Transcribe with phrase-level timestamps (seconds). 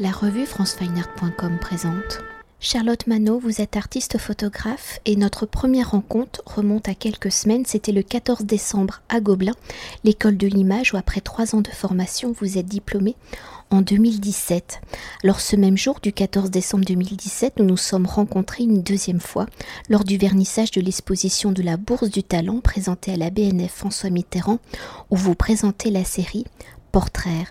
[0.00, 2.20] La revue francefineart.com présente.
[2.60, 7.64] Charlotte Manot, vous êtes artiste photographe et notre première rencontre remonte à quelques semaines.
[7.66, 9.54] C'était le 14 décembre à Gobelin,
[10.04, 13.16] l'école de l'image où après trois ans de formation vous êtes diplômée
[13.70, 14.80] en 2017.
[15.24, 19.46] Alors ce même jour du 14 décembre 2017, nous nous sommes rencontrés une deuxième fois
[19.88, 24.10] lors du vernissage de l'exposition de la Bourse du Talent présentée à la BNF François
[24.10, 24.60] Mitterrand
[25.10, 26.44] où vous présentez la série
[26.92, 27.46] Portrait.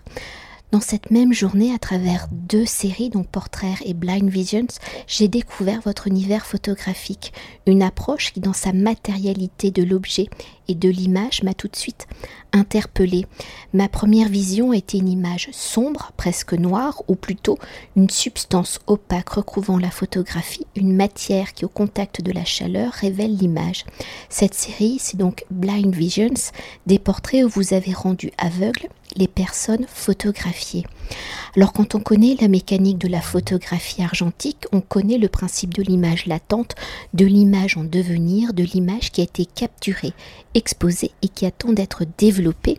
[0.74, 4.68] Dans cette même journée, à travers deux séries, donc Portrait et Blind Visions,
[5.08, 7.32] j'ai découvert votre univers photographique,
[7.66, 10.28] une approche qui, dans sa matérialité de l'objet
[10.68, 12.06] et de l'image, m'a tout de suite
[12.52, 13.28] interpellée.
[13.72, 17.58] Ma première vision était une image sombre, presque noire, ou plutôt
[17.96, 23.38] une substance opaque recouvrant la photographie, une matière qui, au contact de la chaleur, révèle
[23.38, 23.86] l'image.
[24.28, 26.52] Cette série, c'est donc Blind Visions,
[26.88, 30.86] des portraits où vous avez rendu aveugle les personnes photographiées.
[31.56, 35.84] Alors quand on connaît la mécanique de la photographie argentique, on connaît le principe de
[35.84, 36.76] l'image latente,
[37.14, 40.14] de l'image en devenir, de l'image qui a été capturée,
[40.54, 42.78] exposée et qui attend d'être développée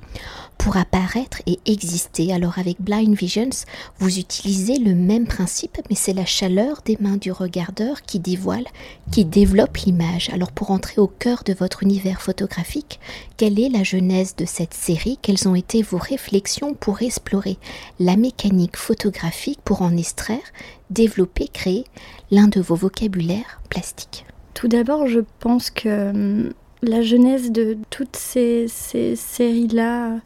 [0.59, 2.33] pour apparaître et exister.
[2.33, 3.65] Alors avec Blind Visions,
[3.99, 8.67] vous utilisez le même principe, mais c'est la chaleur des mains du regardeur qui dévoile,
[9.13, 10.29] qui développe l'image.
[10.31, 13.01] Alors pour entrer au cœur de votre univers photographique,
[13.37, 15.19] quelle est la genèse de cette série?
[15.23, 17.57] Quelles ont été vos réflexions pour explorer
[18.01, 20.53] la mécanique photographique pour en extraire,
[20.91, 21.85] développer, créer
[22.31, 24.27] l'un de vos vocabulaires plastiques?
[24.55, 30.19] Tout d'abord, je pense que hum, la genèse de toutes ces, séries-là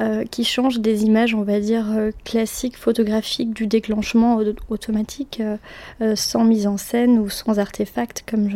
[0.00, 5.42] euh, qui changent des images, on va dire, euh, classiques, photographiques, du déclenchement automatique,
[6.00, 8.48] euh, sans mise en scène ou sans artefact, comme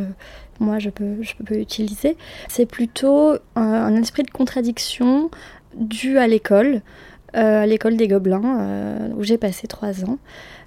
[0.61, 2.17] moi je peux, je peux utiliser.
[2.49, 5.31] C'est plutôt un, esprit de contradiction
[5.77, 6.81] dû à l'école,
[7.35, 10.19] à l'école des Gobelins, où j'ai passé trois ans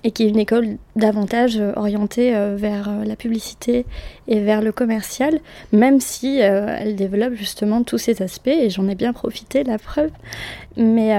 [0.07, 3.85] et qui est une école davantage euh, orientée euh, vers euh, la publicité
[4.29, 5.41] et vers le commercial,
[5.73, 10.11] même si elle développe justement tous ces aspects, et j'en ai bien profité, la preuve.
[10.77, 11.13] Mais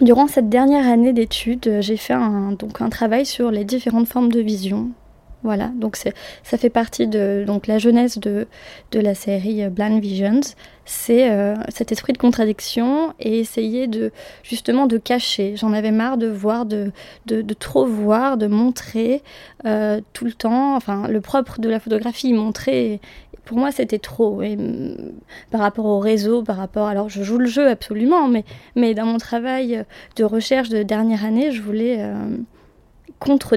[0.00, 4.30] durant cette dernière année d'études, j'ai fait un, donc un travail sur les différentes formes
[4.30, 4.90] de vision,
[5.44, 8.48] voilà, donc ça fait partie de donc la jeunesse de,
[8.90, 10.40] de la série euh, Blind Visions.
[10.84, 14.10] C'est euh, cet esprit de contradiction et essayer de
[14.42, 15.54] justement de cacher.
[15.56, 16.92] J'en avais marre de voir, de,
[17.26, 19.22] de, trop voir, de montrer
[19.64, 20.74] euh, tout le temps.
[20.74, 23.00] Enfin, le propre de la photographie, montrer.
[23.44, 24.42] Pour moi, c'était trop.
[24.42, 25.12] Et, mm,
[25.50, 26.86] par rapport au réseau, par rapport.
[26.88, 28.44] Alors, je joue le jeu absolument, mais,
[28.74, 29.84] mais dans mon travail
[30.16, 32.02] de recherche de dernière année, je voulais
[33.18, 33.56] contre,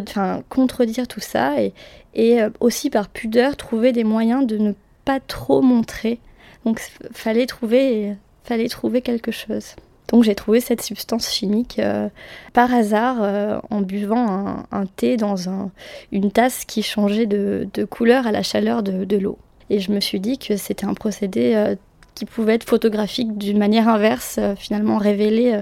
[0.49, 1.73] contredire tout ça et,
[2.13, 4.73] et euh, aussi par pudeur trouver des moyens de ne
[5.05, 6.19] pas trop montrer.
[6.66, 6.79] Donc
[7.11, 9.75] fallait trouver, fallait trouver quelque chose.
[10.09, 12.09] Donc j'ai trouvé cette substance chimique euh,
[12.53, 15.72] par hasard euh, en buvant un, thé dans un,
[16.11, 19.38] une tasse qui changeait de, de, couleur à la chaleur de, de l'eau.
[19.69, 21.75] Et je me suis dit que c'était un procédé
[22.13, 25.61] qui pouvait être photographique d'une manière inverse, finalement révéler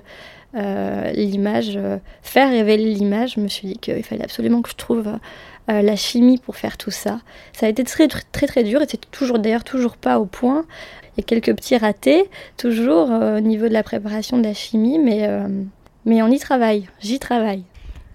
[0.54, 5.08] l'image, euh, faire révéler l'image, je me suis dit qu'il fallait absolument que je trouve
[5.08, 7.20] euh, la chimie pour faire tout ça.
[7.54, 10.66] Ça a été très très très dur et c'est toujours d'ailleurs toujours pas au point.
[11.16, 15.00] Il y a quelques petits ratés toujours au niveau de la préparation de la chimie,
[15.00, 15.28] mais,
[16.06, 17.64] mais on y travaille, j'y travaille.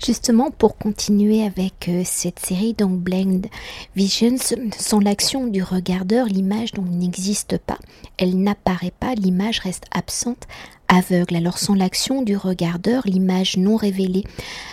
[0.04, 3.46] Justement, pour continuer avec cette série, donc Blind
[3.94, 4.36] Visions,
[4.76, 7.78] sans l'action du regardeur, l'image n'existe pas,
[8.16, 10.46] elle n'apparaît pas, l'image reste absente
[10.88, 11.36] aveugle.
[11.36, 14.24] Alors sans l'action du regardeur, l'image non révélée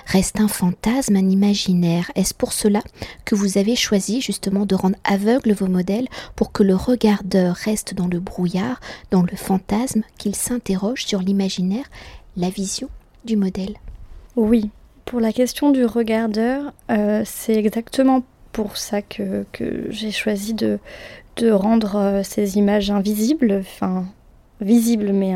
[0.05, 2.11] reste un fantasme, un imaginaire.
[2.15, 2.81] Est-ce pour cela
[3.25, 7.93] que vous avez choisi justement de rendre aveugle vos modèles pour que le regardeur reste
[7.93, 8.79] dans le brouillard,
[9.11, 11.85] dans le fantasme, qu'il s'interroge sur l'imaginaire,
[12.37, 12.89] la vision
[13.25, 13.75] du modèle?
[14.35, 14.69] Oui,
[15.05, 19.45] pour la question du regardeur, euh, c'est exactement pour ça que,
[19.89, 20.79] j'ai choisi de,
[21.37, 24.05] de rendre euh, ces images invisibles, enfin
[24.61, 25.35] visible, mais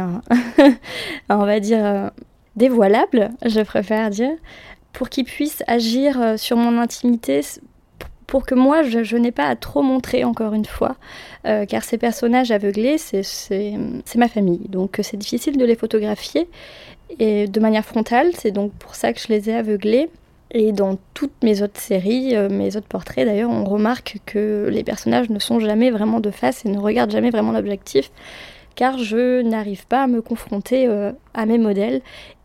[1.29, 2.09] on va dire euh,
[2.55, 4.31] dévoilable, je préfère dire,
[4.93, 7.41] pour qu'il puisse agir euh, sur mon intimité
[8.27, 10.95] pour que moi, je, n'ai pas à trop montrer encore une fois,
[11.45, 13.77] euh, car ces personnages aveuglés, c'est
[14.15, 14.67] ma famille.
[14.67, 16.47] Donc c'est difficile de les photographier
[17.19, 20.09] et de manière frontale, c'est donc pour ça que je les ai aveuglés.
[20.51, 25.29] Et dans toutes mes autres séries, mes autres portraits d'ailleurs, on remarque que les personnages
[25.29, 28.09] ne sont jamais vraiment de face et ne regardent jamais vraiment l'objectif
[28.75, 32.01] car je n'arrive pas à me confronter euh, à mes modèles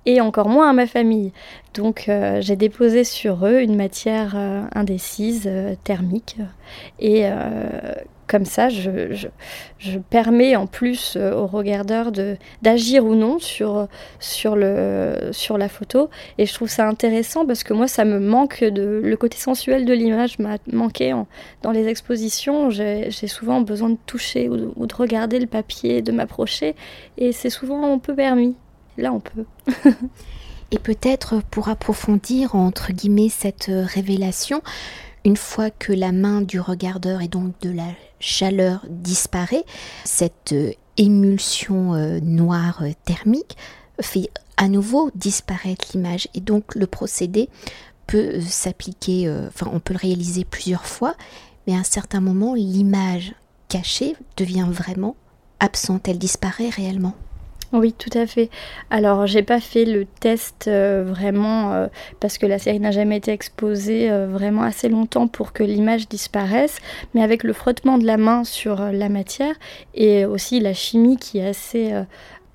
[0.06, 1.32] et encore moins à ma famille.
[1.74, 5.50] Donc euh, j'ai déposé sur eux une matière euh, indécise,
[5.84, 6.36] thermique,
[6.98, 7.24] et
[8.30, 9.12] comme ça, je,
[9.78, 12.12] je, permets en plus euh, au regardeur
[12.62, 13.88] d'agir ou non sur,
[14.20, 16.08] sur, le, sur la photo.
[16.38, 19.00] Et je trouve ça intéressant parce que moi, ça me manque de.
[19.02, 21.12] Le côté sensuel de l'image m'a manqué
[21.62, 22.70] dans les expositions.
[22.70, 26.76] J'ai souvent besoin de toucher ou de regarder le papier, de m'approcher.
[27.18, 28.54] Et c'est souvent peu permis.
[28.96, 29.44] Là, on peut.
[30.70, 34.62] et peut-être pour approfondir, entre guillemets, cette révélation,
[35.24, 37.88] une fois que la main du regardeur et donc de la
[38.20, 39.64] chaleur disparaît,
[40.04, 43.56] cette euh, émulsion euh, noire euh, thermique
[44.00, 47.48] fait à nouveau disparaître l'image et donc le procédé
[48.06, 51.14] peut s'appliquer, enfin on peut le réaliser plusieurs fois,
[51.66, 53.34] mais à un certain moment l'image
[53.68, 55.16] cachée devient vraiment
[55.60, 57.14] absente, elle disparaît réellement.
[57.72, 58.50] Oui, tout à fait.
[58.90, 61.86] Alors, j'ai pas fait le test euh, vraiment euh,
[62.18, 66.08] parce que la série n'a jamais été exposée euh, vraiment assez longtemps pour que l'image
[66.08, 66.78] disparaisse,
[67.14, 69.54] mais avec le frottement de la main sur la matière
[69.94, 71.92] et aussi la chimie qui est assez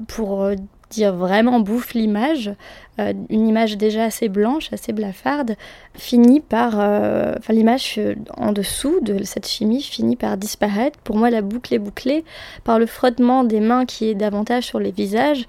[0.07, 0.49] pour
[0.89, 2.51] dire vraiment bouffe l'image,
[2.99, 5.55] euh, une image déjà assez blanche, assez blafarde,
[5.95, 10.97] finit par, euh, enfin l'image euh, en dessous de cette chimie finit par disparaître.
[10.99, 12.23] Pour moi, la boucle est bouclée
[12.63, 15.45] par le frottement des mains qui est davantage sur les visages.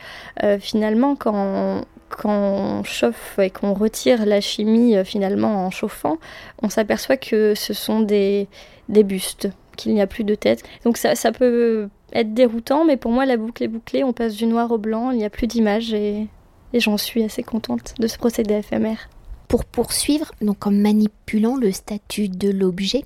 [0.60, 6.18] finalement, quand quand on chauffe et qu'on retire la chimie finalement en chauffant,
[6.62, 8.46] on s'aperçoit que ce sont des,
[8.88, 10.62] des bustes, qu'il n'y a plus de tête.
[10.84, 14.34] Donc ça, ça peut être déroutant, mais pour moi, la boucle est bouclée, on passe
[14.34, 16.26] du noir au blanc, il n'y a plus d'image et,
[16.72, 19.08] et j'en suis assez contente de ce procédé éphémère.
[19.48, 23.04] Pour poursuivre, donc en manipulant le statut de l'objet,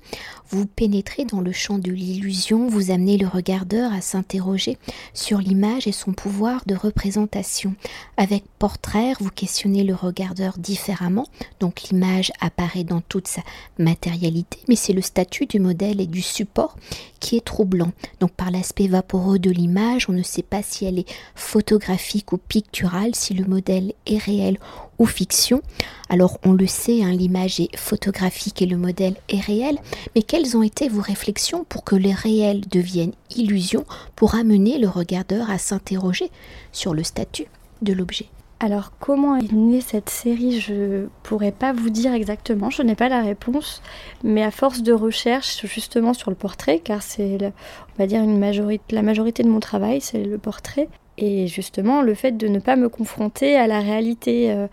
[0.49, 4.77] vous pénétrez dans le champ de l'illusion, vous amenez le regardeur à s'interroger
[5.13, 7.75] sur l'image et son pouvoir de représentation.
[8.17, 11.27] Avec portrait, vous questionnez le regardeur différemment,
[11.59, 13.41] donc l'image apparaît dans toute sa
[13.77, 16.75] matérialité, mais c'est le statut du modèle et du support
[17.19, 17.91] qui est troublant.
[18.19, 22.37] Donc par l'aspect vaporeux de l'image, on ne sait pas si elle est photographique ou
[22.37, 24.57] picturale, si le modèle est réel
[25.05, 25.61] fiction.
[26.09, 29.77] Alors on le sait, hein, l'image est photographique et le modèle est réel,
[30.15, 34.89] mais quelles ont été vos réflexions pour que les réels deviennent illusion, pour amener le
[34.89, 36.29] regardeur à s'interroger
[36.71, 37.45] sur le statut
[37.81, 38.27] de l'objet?
[38.59, 40.59] Alors comment est née cette série?
[40.59, 43.81] Je pourrais pas vous dire exactement, je n'ai pas la réponse,
[44.23, 49.01] mais à force de recherche justement sur le portrait, car c'est on va dire la
[49.01, 52.89] majorité de mon travail, c'est le portrait, et justement le fait de ne pas me
[52.89, 54.51] confronter à la réalité.
[54.51, 54.67] Euh,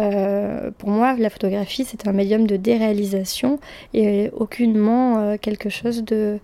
[0.00, 3.60] euh, pour moi, la photographie, c'est un médium de déréalisation
[3.92, 6.38] et aucunement euh, quelque chose de,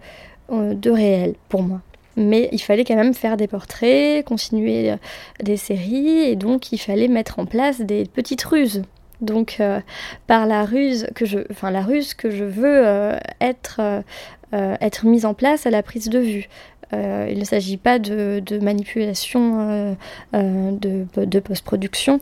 [0.50, 1.81] de réel pour moi.
[2.17, 4.94] Mais il fallait quand même faire des portraits, continuer
[5.43, 8.82] des séries, et donc il fallait mettre en place des petites ruses.
[9.20, 9.62] Donc
[10.26, 14.02] par la ruse que je, enfin la ruse que je veux être
[14.52, 16.49] être mise en place à la prise de vue.
[16.93, 19.95] Euh, il ne s'agit pas de, manipulation euh,
[20.35, 22.21] euh, de, post-production.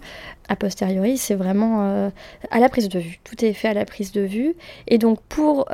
[0.49, 2.11] A posteriori, c'est vraiment
[2.51, 3.21] à la prise de vue.
[3.25, 4.55] Tout est fait à la prise de vue.
[4.87, 5.69] Et donc, pour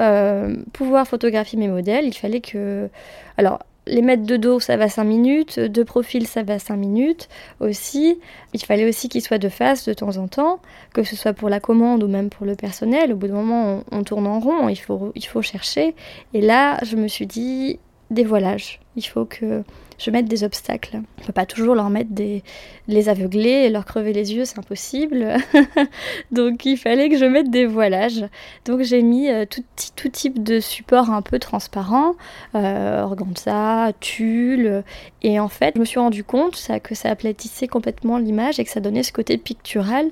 [0.73, 2.89] pouvoir photographier mes modèles, il fallait que.
[3.37, 5.61] Alors, les mettre de dos, ça va 5 minutes.
[5.61, 7.29] De profil, ça va 5 minutes
[7.61, 8.19] aussi.
[8.53, 10.59] Il fallait aussi qu'ils soient de face de temps en temps,
[10.93, 13.13] que ce soit pour la commande ou même pour le personnel.
[13.13, 15.95] Au bout d'un moment, on, on, tourne en rond, il faut, il faut chercher.
[16.33, 17.79] Et là, je me suis dit,
[18.15, 18.81] dévoilage.
[18.97, 19.63] Il faut que
[19.99, 20.97] je mette des obstacles.
[20.97, 22.43] On ne peut pas toujours leur mettre des.
[22.89, 25.37] les aveugler et leur crever les yeux, c'est impossible.
[26.33, 28.25] Donc il fallait que je mette des voilages.
[28.65, 29.65] Donc j'ai mis euh, tout,
[29.97, 32.15] tout, type de support un peu transparent,
[32.55, 34.85] euh, organza, tulle.
[35.23, 38.71] Et en fait, je me suis rendu compte que ça aplatissait complètement l'image et que
[38.71, 40.11] ça donnait ce côté pictural.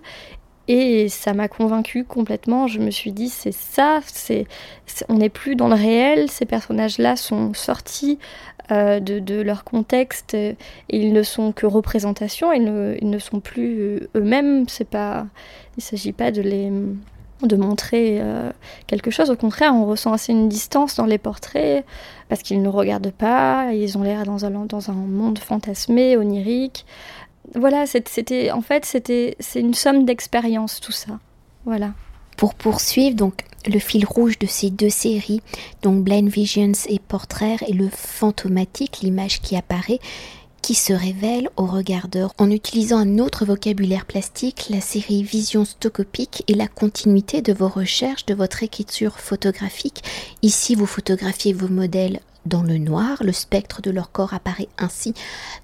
[0.68, 2.66] Et ça m'a convaincue complètement.
[2.66, 4.00] Je me suis dit, c'est ça,
[5.08, 6.30] on n'est plus dans le réel.
[6.30, 8.18] Ces personnages-là sont sortis
[8.70, 10.36] euh, de, leur contexte
[10.88, 12.52] ils ne sont que représentation.
[12.52, 14.66] Ils ne, ils ne sont plus euh, eux-mêmes.
[14.80, 14.86] Il
[15.78, 16.70] ne s'agit pas de les
[17.46, 18.50] de montrer euh,
[18.86, 19.30] quelque chose.
[19.30, 21.84] Au contraire, on ressent assez une distance dans les portraits
[22.28, 23.72] parce qu'ils ne regardent pas.
[23.72, 26.86] Ils ont l'air dans un monde fantasmé, onirique
[27.54, 31.18] voilà, c'était en fait c'était c'est une somme d'expériences tout ça.
[31.64, 31.92] Voilà.
[32.36, 35.42] Pour poursuivre donc le fil rouge de ces deux séries,
[35.82, 40.00] donc Blind Visions et Portrait, et le fantomatique, l'image qui apparaît,
[40.62, 46.44] qui se révèle au regardeur en utilisant un autre vocabulaire plastique, la série Vision stocopique
[46.48, 50.02] et la continuité de vos recherches, de votre écriture photographique.
[50.42, 55.14] Ici, vous photographiez vos modèles dans le noir, le spectre de leur corps apparaît ainsi.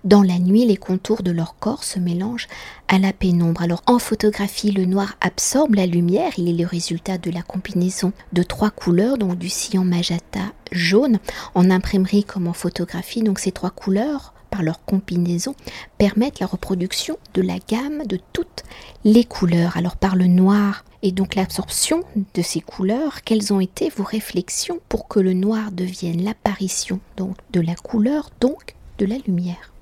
[0.04, 2.48] Dans la nuit, les contours de leur corps se mélangent
[2.88, 3.62] à la pénombre.
[3.62, 8.12] Alors en photographie, le noir absorbe la lumière, il est le résultat de la combinaison
[8.32, 10.40] de trois couleurs, donc du cyan magenta
[10.72, 11.18] jaune,
[11.54, 15.54] en imprimerie comme en photographie, donc ces trois couleurs par leur combinaison,
[15.98, 18.64] permettent la reproduction de la gamme de toutes
[19.04, 19.76] les couleurs.
[19.76, 22.02] Alors par le noir et donc l'absorption
[22.34, 27.36] de ces couleurs, quelles ont été vos réflexions pour que le noir devienne l'apparition donc
[27.52, 29.72] de la couleur, donc de la lumière?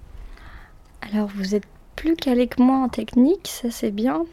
[1.01, 4.27] Alors vous êtes plus calé que moi en technique, ça c'est bien.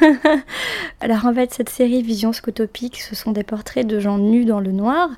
[1.00, 4.60] Alors en fait, cette série Vision Scotopique, ce sont des portraits de gens nus dans
[4.60, 5.10] le noir,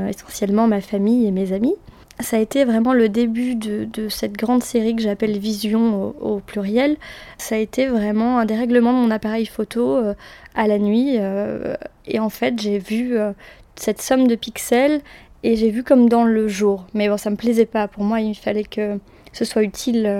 [0.00, 1.74] euh, essentiellement ma famille et mes amis
[2.20, 6.96] ça a été vraiment le début de, cette grande série que j'appelle Vision au, pluriel.
[7.38, 10.14] Ça a été vraiment un dérèglement de mon appareil photo euh,
[10.54, 11.16] à la nuit.
[11.18, 11.74] Euh,
[12.06, 13.32] et en fait, j'ai vu euh,
[13.76, 15.00] cette somme de pixels
[15.44, 16.86] et j'ai vu comme dans le jour.
[16.92, 17.86] Mais bon, ça me plaisait pas.
[17.86, 18.98] Pour moi, il fallait que
[19.32, 20.10] ce soit utile.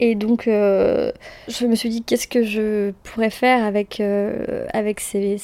[0.00, 4.02] et donc, je me suis dit, qu'est-ce que je pourrais faire avec,
[4.98, 5.38] ces,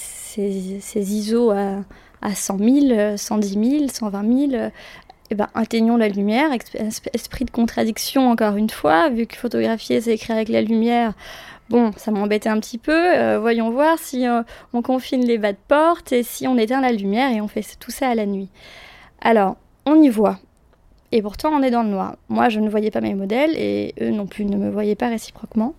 [0.97, 4.71] ISO à 100 000, 110 000, 120 000
[5.30, 6.50] eh ben, atteignons la lumière,
[7.12, 11.14] esprit de contradiction encore une fois, vu que photographier c'est écrire avec la lumière,
[11.68, 14.42] bon, ça m'embêtait un petit peu, euh, voyons voir si euh,
[14.73, 17.64] on confine les bas de porte et si on éteint la lumière et on fait
[17.80, 18.49] tout ça à la nuit.
[19.21, 20.38] Alors, on y voit.
[21.12, 22.16] Et pourtant, on est dans le noir.
[22.28, 25.09] Moi, je ne voyais pas mes modèles et eux non plus ne me voyaient pas
[25.09, 25.75] réciproquement.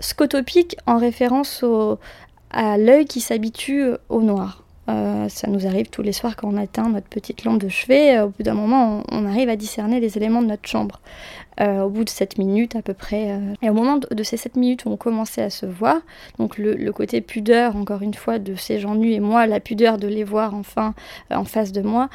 [0.00, 1.64] Scotopique en référence
[2.50, 4.64] à l'œil qui s'habitue au noir.
[4.88, 8.16] Euh, ça nous arrive tous les soirs quand on atteint notre petite lampe de chevet.
[8.16, 11.00] Euh, au bout d'un moment, on, arrive à discerner les éléments de notre chambre.
[11.60, 13.36] Euh, au bout de 7 minutes à peu près.
[13.62, 15.96] Et au moment de, ces 7 minutes où on commençait à se voir,
[16.38, 19.98] donc le, côté pudeur, encore une fois, de ces gens nus et moi, la pudeur
[19.98, 20.94] de les voir enfin
[21.32, 22.08] en face de moi,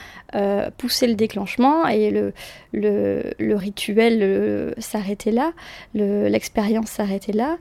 [0.78, 2.34] poussait le déclenchement et le,
[2.72, 5.52] le, rituel s'arrêtait là,
[5.94, 7.58] l'expérience s'arrêtait là.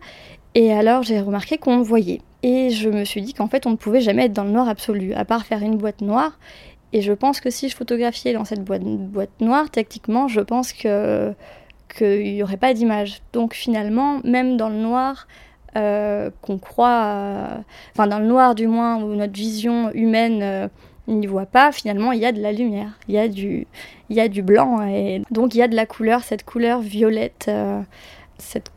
[0.54, 2.20] Et alors j'ai remarqué qu'on voyait.
[2.42, 4.68] Et je me suis dit qu'en fait, on ne pouvait jamais être dans le noir
[4.68, 6.38] absolu, à part faire une boîte noire.
[6.92, 11.34] Et je pense que si je photographiais dans cette boîte, noire, techniquement, je pense qu'il
[12.00, 13.22] n'y aurait pas d'image.
[13.32, 15.26] Donc finalement, même dans le noir,
[15.76, 20.68] euh, qu'on croit, enfin dans le noir du moins, où notre vision humaine euh,
[21.08, 23.66] n'y voit pas, finalement il y a de la lumière, il y a du,
[24.10, 26.80] il y a du blanc, et donc il y a de la couleur, cette couleur
[26.80, 27.80] violette, euh,
[28.36, 28.70] cette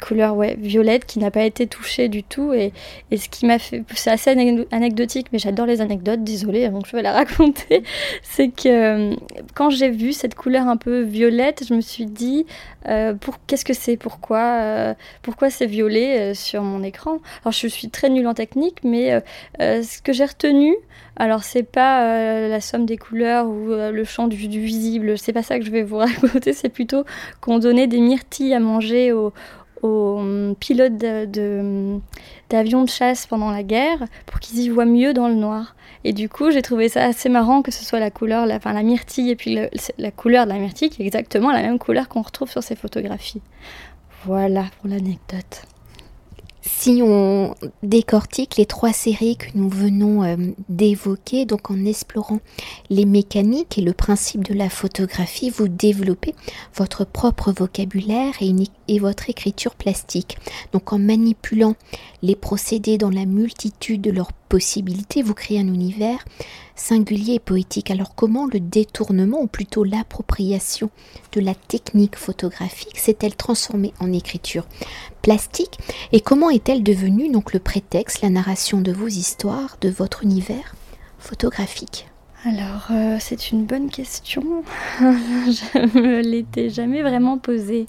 [0.00, 2.52] couleur ouais, violette qui n'a pas été touchée du tout.
[2.52, 2.72] Et,
[3.10, 3.84] et ce qui m'a fait.
[3.94, 4.30] C'est assez
[4.70, 7.82] anecdotique, mais j'adore les anecdotes, désolée, donc je vais la raconter.
[8.22, 9.16] C'est que euh,
[9.54, 12.46] quand j'ai vu cette couleur un peu violette, je me suis dit
[12.88, 13.14] euh,
[13.46, 13.96] qu'est-ce que c'est?
[13.96, 17.18] Pourquoi, euh, pourquoi c'est violet sur mon écran?
[17.42, 19.22] Alors je suis très nulle en technique, mais
[19.58, 20.74] ce que j'ai retenu,
[21.16, 25.42] alors c'est pas la somme des couleurs ou le champ du, du visible, c'est pas
[25.42, 27.04] ça que je vais vous raconter, c'est plutôt
[27.40, 29.32] qu'on donnait des myrtilles à manger aux,
[29.82, 35.28] aux hum, pilotes d'avions de, chasse pendant la guerre pour qu'ils y voient mieux dans
[35.28, 35.74] le noir.
[36.04, 38.72] Et du coup, j'ai trouvé ça assez marrant que ce soit la couleur, la, enfin,
[38.72, 39.58] la myrtille et puis
[39.98, 42.76] la couleur de la myrtille qui est exactement la même couleur qu'on retrouve sur ces
[42.76, 43.42] photographies.
[44.24, 45.62] Voilà pour l'anecdote.
[46.62, 50.36] Si on décortique les trois séries que nous venons euh,
[50.68, 52.40] d'évoquer, donc en explorant
[52.90, 56.34] les mécaniques et le principe de la photographie, vous développez
[56.74, 58.52] votre propre vocabulaire et,
[58.98, 60.38] votre écriture plastique.
[60.72, 61.76] Donc en manipulant
[62.22, 66.24] les procédés dans la multitude de leurs possibilités, vous créez un univers
[66.74, 67.90] singulier et poétique.
[67.90, 70.90] Alors comment le détournement, ou plutôt l'appropriation
[71.32, 74.66] de la technique photographique, s'est-elle transformée en écriture
[75.22, 75.78] plastique?
[76.12, 80.74] Et comment est-elle devenue donc le prétexte, la narration de vos histoires, de votre univers
[81.18, 82.09] photographique?
[82.46, 84.42] Alors, euh, c'est une bonne question.
[85.00, 87.86] je me l'étais jamais vraiment posée.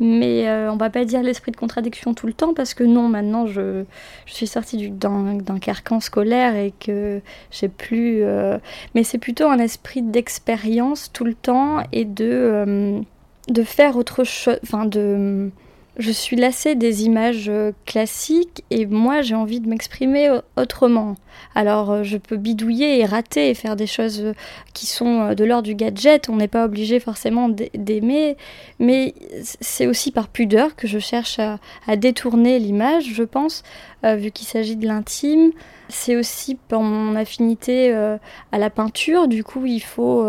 [0.00, 3.08] Mais euh, on va pas dire l'esprit de contradiction tout le temps, parce que non,
[3.08, 3.84] maintenant, je,
[4.26, 8.22] suis sortie d'un carcan scolaire et que j'ai plus.
[8.22, 8.58] Euh,
[8.94, 13.00] mais c'est plutôt un esprit d'expérience tout le temps et de,
[13.48, 14.58] de faire autre chose.
[14.62, 15.50] Enfin, de
[15.98, 21.16] je suis lassée des images euh, classiques et moi j'ai envie de m'exprimer euh, autrement.
[21.54, 24.34] Alors euh, je peux bidouiller et rater et faire des choses
[24.74, 28.36] qui sont de l'ordre du gadget, on n'est pas obligé forcément d'aimer,
[28.78, 33.62] mais c'est aussi par pudeur que je cherche à, détourner l'image, je pense,
[34.04, 35.52] vu qu'il s'agit de l'intime.
[35.88, 40.24] C'est aussi par mon affinité à la peinture, du coup il faut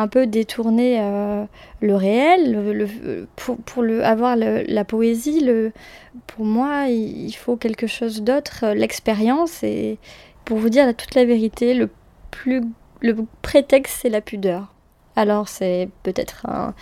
[0.00, 1.44] un peu détourner euh,
[1.80, 2.86] le réel.
[3.36, 5.72] pour, le, avoir la poésie, le,
[6.26, 9.62] pour moi, il, faut quelque chose d'autre, euh, l'expérience.
[9.62, 9.98] Et
[10.44, 11.90] pour vous dire toute la vérité, le,
[12.30, 12.62] plus,
[13.00, 14.74] le prétexte, c'est la pudeur.
[15.18, 16.74] Alors c'est peut-être un,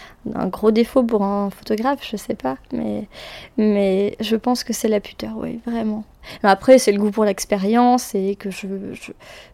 [0.48, 3.08] gros défaut pour un photographe, je sais pas, mais,
[3.56, 6.04] mais je pense que c'est la puteur, oui, vraiment.
[6.42, 8.66] Après, c'est le goût pour l'expérience et que je,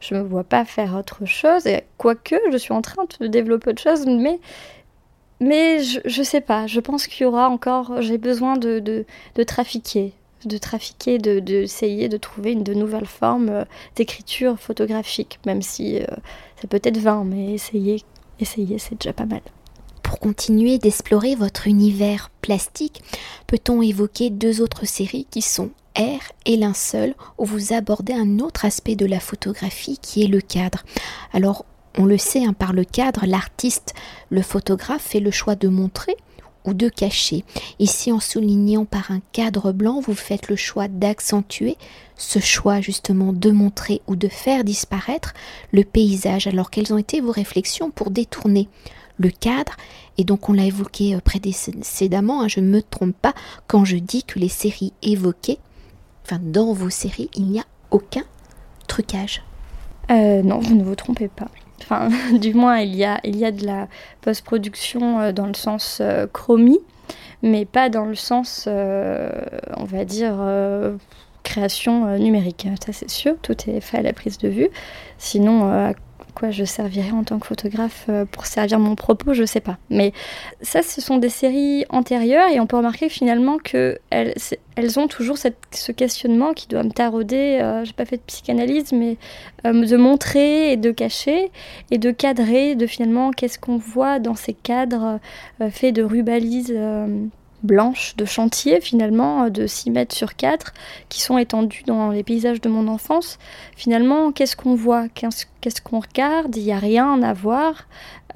[0.00, 1.68] je, me vois pas faire autre chose.
[1.68, 4.40] Et quoique, je suis en train de développer autre chose, mais,
[5.38, 6.66] mais je, je sais pas.
[6.66, 8.02] Je pense qu'il y aura encore.
[8.02, 10.12] J'ai besoin de, de, de, trafiquer,
[10.44, 16.00] de trafiquer, d'essayer de, de, trouver une de nouvelles formes euh, d'écriture photographique, même si
[16.00, 16.06] euh,
[16.60, 18.02] ça peut être vain, mais essayer
[18.42, 19.40] essayer, c'est déjà pas mal.
[20.02, 23.02] Pour continuer d'explorer votre univers plastique,
[23.46, 28.64] peut-on évoquer deux autres séries qui sont Air et Linceul, où vous abordez un autre
[28.64, 30.84] aspect de la photographie qui est le cadre?
[31.32, 31.64] Alors,
[31.98, 33.94] on le sait, hein, par le cadre, l'artiste,
[34.30, 36.16] le photographe fait le choix de montrer
[36.64, 37.44] ou de cacher.
[37.78, 41.76] Ici, en soulignant par un cadre blanc, vous faites le choix d'accentuer
[42.16, 45.34] ce choix justement de montrer ou de faire disparaître
[45.72, 46.46] le paysage.
[46.46, 48.68] Alors quelles ont été vos réflexions pour détourner
[49.18, 49.76] le cadre?
[50.18, 53.34] Et donc on l'a évoqué euh, précédemment, hein, je ne me trompe pas
[53.66, 55.58] quand je dis que les séries évoquées,
[56.24, 58.24] enfin dans vos séries, il n'y a aucun
[58.88, 59.42] trucage.
[60.10, 61.48] Euh, non, vous ne vous trompez pas.
[61.82, 62.08] Enfin,
[62.38, 63.88] du moins, il y a, il y a de la
[64.20, 66.80] post-production euh, dans le sens euh, chromie,
[67.42, 69.30] mais pas dans le sens, euh,
[69.76, 70.36] on va dire,
[71.42, 72.68] création numérique.
[72.84, 74.68] Ça, c'est sûr, tout est fait à la prise de vue.
[75.18, 75.92] Sinon,
[76.34, 79.78] quoi je servirais en tant que photographe euh, pour servir mon propos, je sais pas.
[79.90, 80.12] Mais
[80.60, 84.34] ça, ce sont des séries antérieures et on peut remarquer finalement qu'elles
[84.74, 87.58] elles ont toujours ce questionnement qui doit me tarauder.
[87.60, 89.16] Euh, j'ai pas fait de psychanalyse, mais
[89.66, 91.50] euh, de montrer et de cacher
[91.90, 95.20] et de cadrer, de finalement qu'est-ce qu'on voit dans ces cadres
[95.70, 96.74] faits de rubalises
[97.62, 100.72] blanches de chantier finalement de 6 mètres sur 4
[101.08, 103.38] qui sont étendues dans les paysages de mon enfance.
[103.76, 105.08] Finalement, qu'est-ce qu'on voit?
[105.08, 106.56] Qu'est-ce qu'on regarde?
[106.56, 107.86] Il n'y a rien à voir.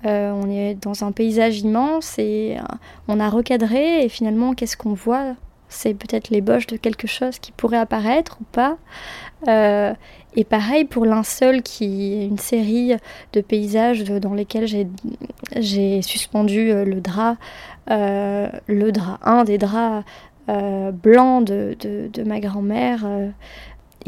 [0.04, 2.74] Euh, on est dans un paysage immense et euh,
[3.08, 5.34] on a recadré et finalement, qu'est-ce qu'on voit?
[5.68, 8.76] C'est peut-être l'ébauche de quelque chose qui pourrait apparaître ou pas.
[9.48, 9.94] Euh,
[10.36, 12.92] et pareil pour Linceul, qui est une série
[13.32, 14.86] de paysages dans lesquels
[15.56, 17.34] j'ai suspendu le drap euh,
[17.88, 20.04] le drap, un des draps
[20.48, 23.28] euh, blancs de, ma grand-mère euh,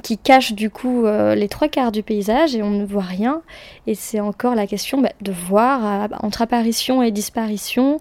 [0.04, 3.42] qui cache du coup les trois quarts du paysage et on ne voit rien.
[3.88, 8.00] Et c'est encore la question bah, de voir entre apparition et disparition.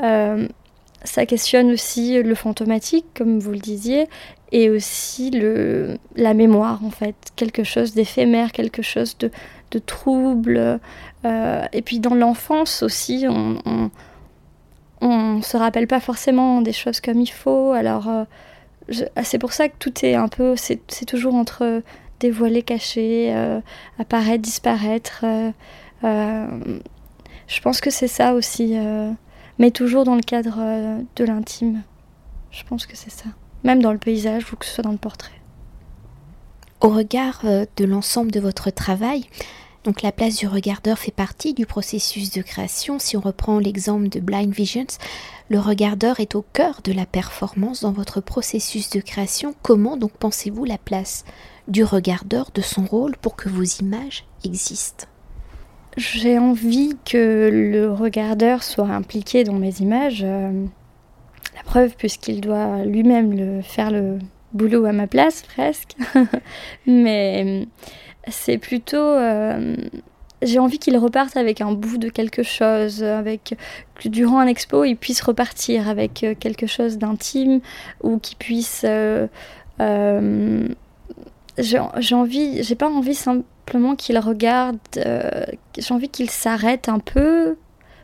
[0.00, 4.08] ça questionne aussi le fantomatique, comme vous le disiez,
[4.50, 9.30] et aussi le, la mémoire en fait, quelque chose d'éphémère, quelque chose de,
[9.78, 10.80] trouble.
[11.24, 13.90] et puis dans l'enfance aussi, on
[15.00, 17.72] se rappelle pas forcément des choses comme il faut.
[17.72, 18.24] Alors, euh,
[19.22, 20.54] c'est pour ça que tout est un peu.
[20.56, 21.82] C'est toujours entre
[22.20, 23.60] dévoiler, cacher, euh,
[23.98, 25.24] apparaître, disparaître.
[26.04, 26.46] Euh,
[27.46, 28.76] je pense que c'est ça aussi.
[29.58, 30.58] mais toujours dans le cadre
[31.16, 31.82] de l'intime.
[32.50, 33.30] Je pense que c'est ça.
[33.64, 35.32] Même dans le paysage ou que ce soit dans le portrait.
[36.82, 39.24] Au regard de l'ensemble de votre travail,
[39.86, 42.98] donc la place du regardeur fait partie du processus de création.
[42.98, 44.98] Si on reprend l'exemple de Blind Visions,
[45.48, 49.54] le regardeur est au cœur de la performance dans votre processus de création.
[49.62, 51.24] Comment donc pensez-vous la place
[51.68, 55.06] du regardeur, de son rôle pour que vos images existent?
[55.96, 60.22] J'ai envie que le regardeur soit impliqué dans mes images.
[60.24, 60.66] Euh,
[61.54, 64.18] la preuve, puisqu'il doit lui-même le, faire le
[64.52, 65.94] boulot à ma place, presque.
[66.86, 67.68] Mais
[68.28, 69.76] c'est plutôt euh,
[70.42, 73.54] j'ai envie qu'il reparte avec un bout de quelque chose, avec
[74.00, 77.60] que durant un expo, il puisse repartir avec euh, quelque chose d'intime
[78.02, 78.84] ou qu'il puisse.
[78.84, 79.26] Euh,
[81.58, 87.56] j'ai envie, j'ai pas envie simplement qu'il regarde, j'ai envie qu'il s'arrête un peu.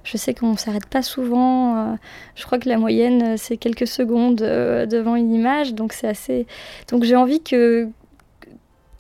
[0.05, 1.97] Je sais qu'on s'arrête pas souvent.
[2.35, 6.47] je crois que la moyenne c'est quelques secondes devant une image, donc c'est assez.
[6.89, 7.91] Donc j'ai envie que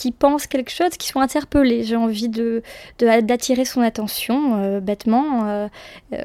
[0.02, 1.84] qui pensent quelque chose, qui sont interpellés.
[1.84, 2.64] J'ai envie de,
[2.98, 5.68] d'attirer son attention, euh, bêtement, euh,
[6.12, 6.18] euh,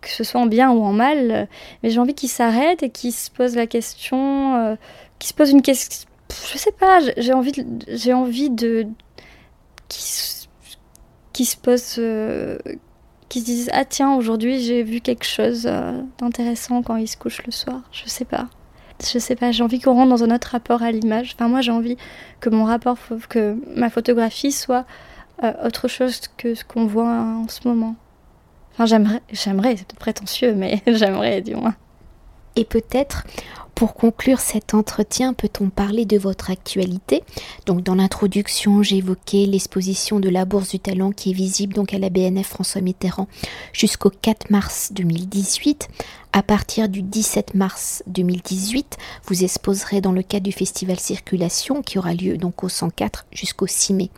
[0.00, 1.48] que ce soit en bien ou en mal.
[1.82, 4.78] Mais j'ai envie qu'il s'arrête et qu'il se pose la question,
[5.18, 6.08] qu'il se pose une question.
[6.52, 8.86] Je sais pas, j'ai envie de, j'ai envie de
[9.88, 12.00] qui se pose,
[13.28, 15.68] qui se disent ah tiens aujourd'hui j'ai vu quelque chose
[16.18, 17.82] d'intéressant quand il se couche le soir.
[17.90, 18.48] Je sais pas
[19.02, 21.34] je sais pas, j'ai envie qu'on rentre dans un autre rapport à l'image.
[21.34, 21.96] Enfin, moi, j'ai envie
[22.40, 24.84] que mon rapport, que ma photographie soit
[25.44, 27.96] euh, autre chose que ce qu'on voit en ce moment.
[28.72, 31.74] Enfin, j'aimerais, j'aimerais, c'est prétentieux, mais j'aimerais, du moins.
[32.58, 33.22] Et peut-être
[33.76, 37.22] pour conclure cet entretien, peut-on parler de votre actualité?
[37.66, 41.94] Donc dans l'introduction, j'ai évoqué l'exposition de la Bourse du Talent qui est visible donc
[41.94, 43.28] à la BNF François Mitterrand
[43.72, 45.86] jusqu'au 4 mars 2018.
[46.32, 52.00] À partir du 17 mars 2018, vous exposerez dans le cadre du festival Circulation qui
[52.00, 54.10] aura lieu donc au 104 jusqu'au 6 mai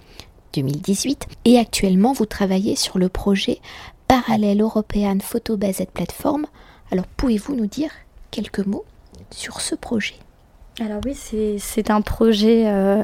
[0.55, 1.27] 2018.
[1.45, 3.59] Et actuellement, vous travaillez sur le projet
[4.09, 6.47] Parallèle European Photo Based Platform.
[6.91, 7.91] Alors pouvez-vous nous dire
[8.31, 8.85] quelques mots
[9.31, 10.17] sur ce projet.
[10.81, 11.15] Alors oui,
[11.59, 13.03] c'est un projet euh,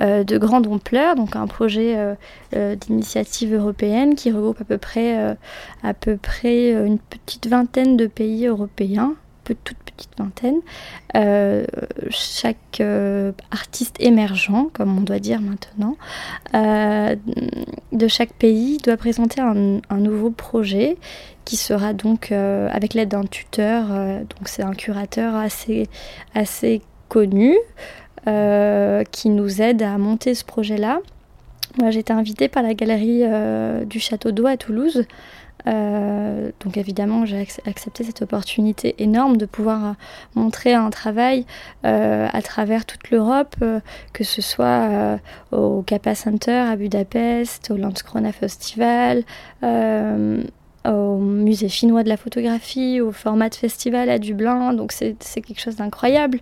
[0.00, 2.16] euh, de grande ampleur, donc un projet
[2.54, 5.36] euh, d'initiative européenne qui regroupe à peu près,
[5.82, 9.14] à peu près une petite vingtaine de pays européens,
[10.18, 10.60] vingtaine.
[12.10, 12.82] chaque
[13.50, 15.96] artiste émergent, comme on doit dire maintenant,
[16.52, 20.96] de chaque pays doit présenter un, un nouveau projet
[21.50, 25.88] qui sera donc euh, avec l'aide d'un tuteur, euh, donc c'est un curateur assez,
[26.32, 27.58] assez connu
[28.28, 31.00] euh, qui nous aide à monter ce projet-là.
[31.78, 33.24] Moi j'ai invitée par la galerie
[33.86, 35.04] du Château d'Eau à Toulouse.
[35.66, 39.94] Donc évidemment, j'ai accepté cette opportunité énorme de pouvoir
[40.34, 41.44] montrer un travail
[41.82, 43.56] à travers toute l'Europe,
[44.12, 45.18] que ce soit
[45.52, 49.24] au Kappa Center à Budapest, au Landskrona Festival,
[50.88, 55.76] au musée finnois de la photographie, au format festival à Dublin, donc c'est quelque chose
[55.76, 56.38] d'incroyable.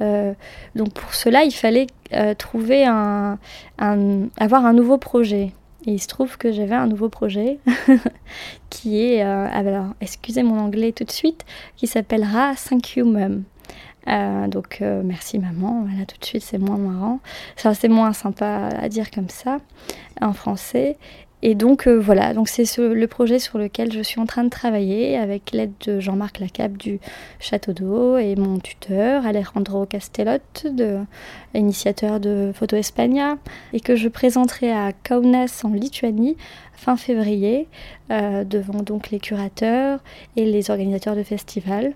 [0.00, 0.32] Euh,
[0.74, 3.38] donc pour cela, il fallait euh, trouver un,
[4.38, 5.52] avoir un nouveau projet.
[5.86, 7.58] Et il se trouve que j'avais un nouveau projet
[8.70, 11.44] qui est, euh, alors excusez mon anglais tout de suite,
[11.76, 13.44] qui s'appellera Thank You Mum.
[14.48, 17.20] donc merci maman, voilà tout de suite c'est moins marrant,
[17.56, 19.58] c'est moins sympa à dire comme ça
[20.20, 20.98] en français
[21.42, 24.50] et donc euh, voilà, donc c'est le projet sur lequel je suis en train de
[24.50, 27.00] travailler avec l'aide de Jean-Marc Lacabe du
[27.38, 30.98] Château d'Eau et mon tuteur Alejandro Castellotte, de,
[31.54, 33.38] initiateur de Photo Espagna,
[33.72, 36.36] et que je présenterai à Kaunas en Lituanie
[36.74, 37.68] fin février
[38.10, 40.00] euh, devant donc les curateurs
[40.36, 41.94] et les organisateurs de festival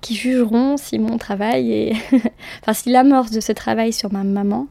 [0.00, 1.92] qui jugeront si mon travail est,
[2.62, 4.66] enfin si l'amorce de ce travail sur ma maman,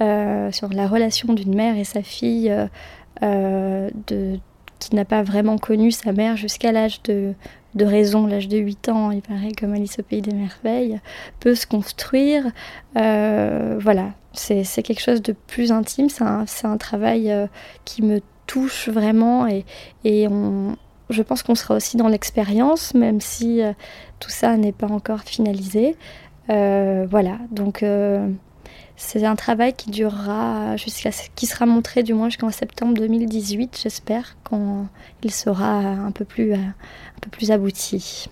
[0.00, 2.52] euh, sur la relation d'une mère et sa fille
[3.22, 4.38] de,
[4.82, 7.34] qui n'a pas vraiment connu sa mère jusqu'à l'âge de,
[7.74, 11.00] de raison, l'âge de 8 ans, il paraît, comme Alice au Pays des Merveilles,
[11.40, 12.46] peut se construire.
[12.96, 17.46] Euh, voilà, c'est quelque chose de plus intime, c'est un, un, travail euh,
[17.84, 19.64] qui me touche vraiment et,
[20.04, 20.76] et on,
[21.10, 23.60] je pense qu'on sera aussi dans l'expérience, même si
[24.18, 25.96] tout ça n'est pas encore finalisé.
[26.48, 27.84] voilà, donc
[28.96, 34.36] c'est un travail qui durera jusqu'à qui sera montré du moins jusqu'en septembre 2018, j'espère,
[34.44, 34.86] quand
[35.22, 36.74] il sera un peu plus, un
[37.20, 38.28] peu plus abouti.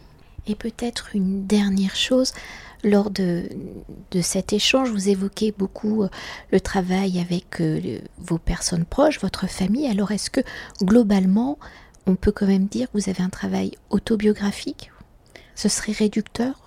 [0.46, 2.32] Et peut-être une dernière chose,
[2.82, 3.48] lors de,
[4.10, 6.08] de, cet échange, vous évoquez beaucoup euh,
[6.50, 9.86] le travail avec euh, vos personnes proches, votre famille.
[9.86, 10.40] Alors est-ce que
[10.82, 11.58] globalement,
[12.06, 14.90] on peut quand même dire que vous avez un travail autobiographique?
[15.54, 16.64] Ce serait réducteur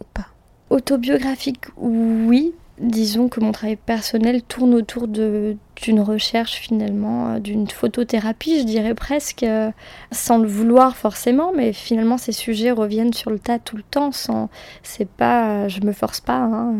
[0.00, 0.28] ou pas?
[0.70, 8.60] Autobiographique, oui, disons que mon travail personnel tourne autour d'une recherche finalement, euh, d'une photothérapie,
[8.60, 9.70] je dirais presque, euh,
[10.12, 14.12] sans le vouloir forcément, mais finalement ces sujets reviennent sur le tas tout le temps.
[14.12, 14.50] Sans,
[14.82, 16.74] c'est pas, je me force pas, hein.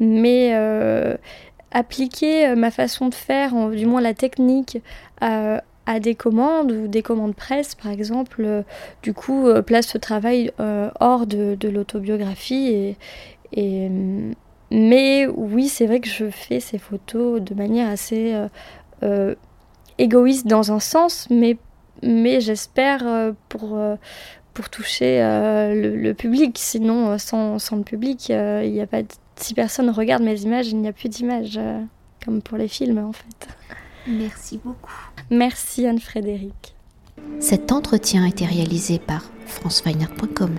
[0.00, 1.16] mais euh,
[1.70, 4.78] appliquer ma façon de faire, du moins la technique.
[5.90, 8.64] à des commandes ou des commandes presse par exemple,
[9.02, 10.52] du coup place ce travail
[11.00, 12.96] hors de, l'autobiographie et,
[13.52, 13.90] et,
[14.70, 18.48] mais oui, c'est vrai que je fais ces photos de manière assez euh,
[19.02, 19.34] euh,
[19.96, 21.56] égoïste dans un sens, mais,
[22.02, 23.78] mais j'espère euh, pour,
[24.54, 26.56] pour toucher le, public.
[26.58, 29.02] Sinon, sans, sans le public, il n'y a pas
[29.36, 31.60] si personne regarde mes images, il n'y a plus d'images,
[32.24, 33.48] comme pour les films en fait.
[34.06, 34.92] Merci beaucoup.
[35.30, 36.74] Merci Anne-Frédéric.
[37.40, 40.56] Cet entretien a été réalisé par franceweiner.com.